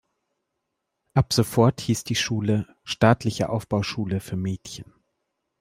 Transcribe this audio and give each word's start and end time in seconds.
Ab 1.13 1.31
sofort 1.31 1.79
hieß 1.81 2.03
die 2.05 2.15
Schule 2.15 2.75
„Staatliche 2.83 3.49
Aufbauschule 3.49 4.19
für 4.19 4.35
Mädchen“. 4.35 4.91